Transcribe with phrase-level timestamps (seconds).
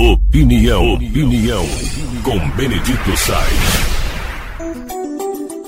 [0.00, 1.64] Opinião, opinião,
[2.22, 3.88] com Benedito Sainz.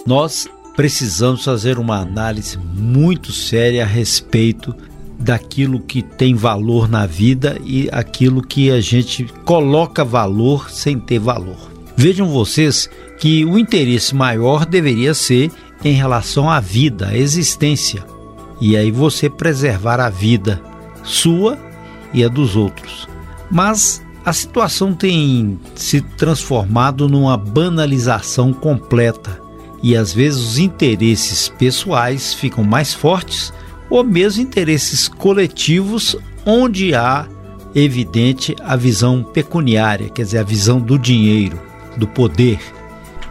[0.06, 0.46] Nós
[0.76, 4.72] precisamos fazer uma análise muito séria a respeito
[5.18, 11.18] daquilo que tem valor na vida e aquilo que a gente coloca valor sem ter
[11.18, 11.68] valor.
[11.96, 12.88] Vejam vocês
[13.18, 15.50] que o interesse maior deveria ser
[15.84, 18.06] em relação à vida, à existência.
[18.60, 20.62] E aí você preservar a vida
[21.02, 21.58] sua
[22.14, 23.08] e a dos outros.
[23.50, 29.40] Mas a situação tem se transformado numa banalização completa
[29.82, 33.52] e às vezes os interesses pessoais ficam mais fortes
[33.88, 37.26] ou mesmo interesses coletivos onde há
[37.74, 41.58] evidente a visão pecuniária, quer dizer, a visão do dinheiro,
[41.96, 42.58] do poder.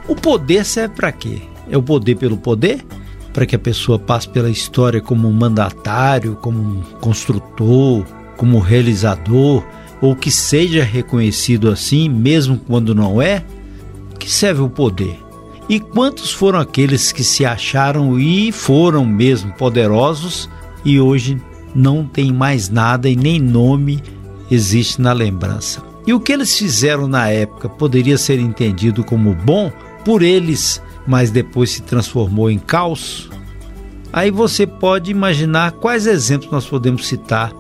[0.07, 1.41] O poder serve para quê?
[1.70, 2.84] É o poder pelo poder?
[3.31, 8.03] Para que a pessoa passe pela história como um mandatário, como um construtor,
[8.35, 9.63] como um realizador,
[10.02, 13.44] ou que seja reconhecido assim, mesmo quando não é?
[14.18, 15.20] Que serve o poder?
[15.68, 20.49] E quantos foram aqueles que se acharam e foram mesmo poderosos
[20.84, 21.40] e hoje
[21.76, 24.01] não tem mais nada e nem nome
[24.49, 25.84] existe na lembrança?
[26.07, 29.71] E o que eles fizeram na época poderia ser entendido como bom
[30.04, 33.29] por eles, mas depois se transformou em caos?
[34.12, 37.54] Aí você pode imaginar quais exemplos nós podemos citar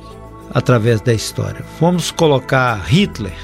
[0.53, 1.63] através da história.
[1.79, 3.37] Vamos colocar Hitler.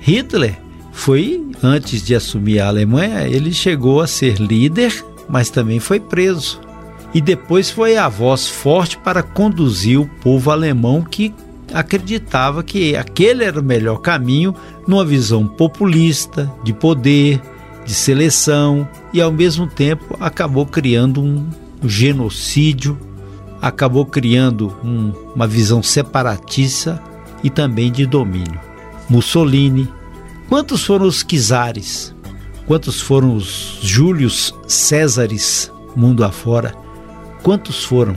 [0.00, 0.58] Hitler
[0.92, 6.60] foi, antes de assumir a Alemanha, ele chegou a ser líder, mas também foi preso.
[7.14, 11.34] E depois foi a voz forte para conduzir o povo alemão que
[11.72, 14.54] acreditava que aquele era o melhor caminho
[14.86, 17.40] numa visão populista, de poder,
[17.84, 21.46] de seleção e ao mesmo tempo acabou criando um
[21.84, 22.98] genocídio,
[23.60, 27.02] acabou criando um, uma visão separatista
[27.42, 28.60] e também de domínio.
[29.08, 29.88] Mussolini,
[30.48, 32.14] Quantos foram os Quizares?
[32.66, 36.74] Quantos foram os Júlios Césares mundo afora?
[37.42, 38.16] Quantos foram?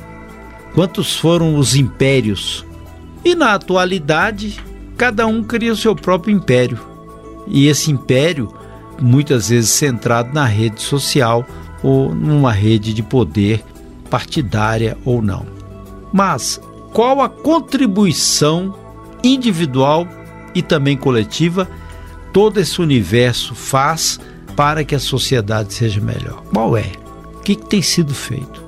[0.73, 2.66] Quantos foram os impérios?
[3.25, 4.57] E na atualidade,
[4.95, 6.79] cada um cria o seu próprio império.
[7.47, 8.53] E esse império,
[9.01, 11.45] muitas vezes centrado na rede social
[11.83, 13.61] ou numa rede de poder
[14.11, 15.45] partidária ou não.
[16.13, 16.61] Mas
[16.94, 18.77] qual a contribuição
[19.23, 20.05] individual
[20.53, 21.67] e também coletiva
[22.33, 24.19] todo esse universo faz
[24.55, 26.44] para que a sociedade seja melhor?
[26.53, 26.91] Qual é?
[27.35, 28.61] O que, que tem sido feito?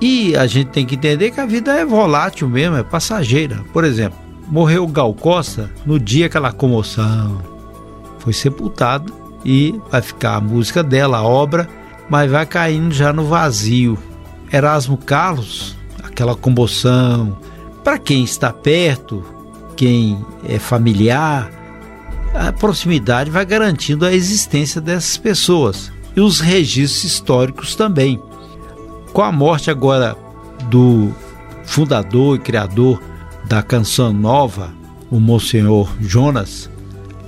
[0.00, 3.64] E a gente tem que entender que a vida é volátil mesmo, é passageira.
[3.72, 4.18] Por exemplo,
[4.48, 7.40] morreu Gal Costa no dia aquela comoção.
[8.18, 9.12] Foi sepultado
[9.44, 11.68] e vai ficar a música dela, a obra,
[12.08, 13.98] mas vai caindo já no vazio.
[14.52, 17.38] Erasmo Carlos, aquela comoção.
[17.82, 19.24] Para quem está perto,
[19.76, 21.50] quem é familiar,
[22.34, 28.20] a proximidade vai garantindo a existência dessas pessoas e os registros históricos também.
[29.12, 30.16] Com a morte agora
[30.64, 31.12] do
[31.64, 33.02] fundador e criador
[33.44, 34.72] da canção nova,
[35.10, 36.70] o Monsenhor Jonas,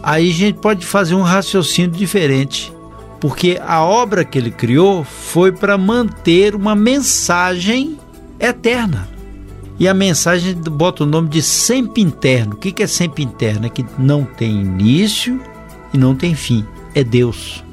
[0.02, 2.72] aí a gente pode fazer um raciocínio diferente,
[3.20, 7.98] porque a obra que ele criou foi para manter uma mensagem
[8.38, 9.08] eterna.
[9.78, 12.54] E a mensagem bota o nome de sempre interno.
[12.54, 13.66] O que é sempre interno?
[13.66, 15.40] É que não tem início
[15.92, 16.64] e não tem fim.
[16.94, 17.64] É Deus.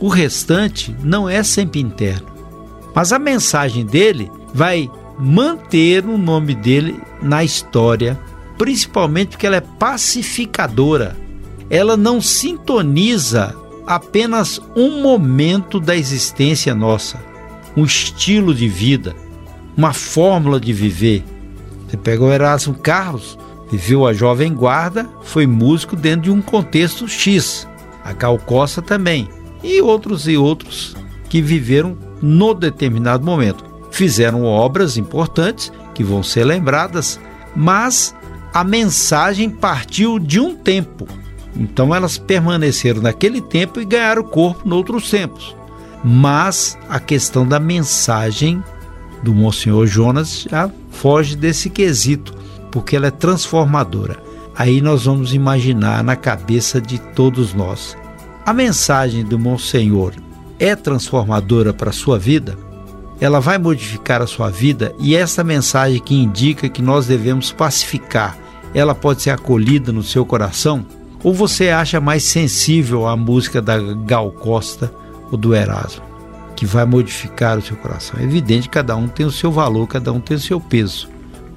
[0.00, 2.26] O restante não é sempre interno.
[2.94, 8.18] Mas a mensagem dele vai manter o nome dele na história,
[8.58, 11.16] principalmente porque ela é pacificadora.
[11.70, 13.54] Ela não sintoniza
[13.86, 17.20] apenas um momento da existência nossa,
[17.76, 19.14] um estilo de vida,
[19.76, 21.24] uma fórmula de viver
[21.86, 23.38] você pega o Erasmo Carlos,
[23.70, 27.66] viveu a Jovem Guarda, foi músico dentro de um contexto X.
[28.04, 29.28] A Gal Costa também.
[29.62, 30.96] E outros e outros
[31.28, 33.64] que viveram no determinado momento.
[33.90, 37.18] Fizeram obras importantes que vão ser lembradas,
[37.54, 38.14] mas
[38.52, 41.06] a mensagem partiu de um tempo.
[41.58, 45.56] Então elas permaneceram naquele tempo e ganharam corpo em outros tempos.
[46.04, 48.62] Mas a questão da mensagem
[49.22, 52.34] do Monsenhor Jonas já foge desse quesito,
[52.70, 54.22] porque ela é transformadora.
[54.54, 57.96] Aí nós vamos imaginar na cabeça de todos nós.
[58.44, 60.12] A mensagem do Monsenhor
[60.58, 62.56] é transformadora para a sua vida?
[63.20, 68.38] Ela vai modificar a sua vida e essa mensagem que indica que nós devemos pacificar,
[68.74, 70.84] ela pode ser acolhida no seu coração?
[71.26, 74.94] Ou você acha mais sensível à música da Gal Costa
[75.28, 76.04] ou do Erasmo?
[76.54, 78.18] que vai modificar o seu coração.
[78.18, 81.08] É evidente que cada um tem o seu valor, cada um tem o seu peso.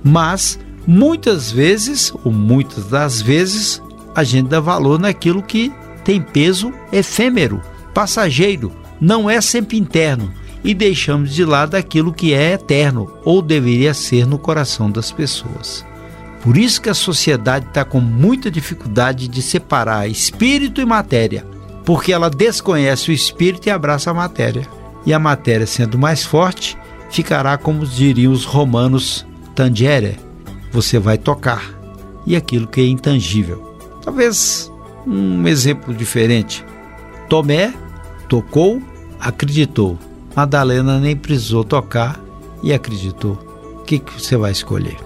[0.03, 3.81] Mas muitas vezes, ou muitas das vezes,
[4.13, 5.71] a gente dá valor naquilo que
[6.03, 7.61] tem peso efêmero,
[7.93, 10.33] passageiro, não é sempre interno,
[10.63, 15.85] e deixamos de lado aquilo que é eterno ou deveria ser no coração das pessoas.
[16.41, 21.45] Por isso que a sociedade está com muita dificuldade de separar espírito e matéria,
[21.85, 24.67] porque ela desconhece o espírito e abraça a matéria.
[25.05, 26.77] E a matéria, sendo mais forte,
[27.09, 29.25] ficará como diriam os romanos,
[29.55, 30.17] tangere,
[30.71, 31.73] você vai tocar,
[32.25, 33.75] e aquilo que é intangível.
[34.03, 34.71] Talvez
[35.05, 36.63] um exemplo diferente.
[37.27, 37.73] Tomé
[38.27, 38.81] tocou,
[39.19, 39.97] acreditou.
[40.35, 42.19] Madalena nem precisou tocar
[42.61, 43.33] e acreditou.
[43.79, 44.97] O que, que você vai escolher?